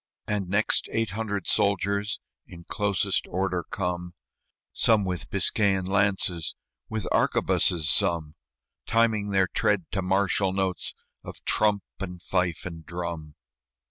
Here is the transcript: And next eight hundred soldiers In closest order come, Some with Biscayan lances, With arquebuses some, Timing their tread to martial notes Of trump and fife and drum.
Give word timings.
And 0.25 0.49
next 0.49 0.89
eight 0.91 1.11
hundred 1.11 1.45
soldiers 1.45 2.19
In 2.47 2.63
closest 2.63 3.27
order 3.27 3.61
come, 3.61 4.15
Some 4.73 5.05
with 5.05 5.29
Biscayan 5.29 5.85
lances, 5.85 6.55
With 6.89 7.05
arquebuses 7.11 7.87
some, 7.87 8.33
Timing 8.87 9.29
their 9.29 9.45
tread 9.45 9.85
to 9.91 10.01
martial 10.01 10.53
notes 10.53 10.95
Of 11.23 11.45
trump 11.45 11.83
and 11.99 12.19
fife 12.19 12.65
and 12.65 12.83
drum. 12.83 13.35